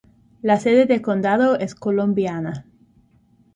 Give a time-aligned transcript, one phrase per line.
[0.41, 2.65] La sede de condado es Columbiana.